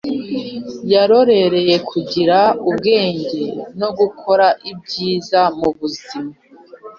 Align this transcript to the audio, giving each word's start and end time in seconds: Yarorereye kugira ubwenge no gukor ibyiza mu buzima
Yarorereye 0.93 1.75
kugira 1.89 2.37
ubwenge 2.69 3.43
no 3.79 3.89
gukor 3.97 4.39
ibyiza 4.71 5.41
mu 5.59 5.69
buzima 5.77 6.31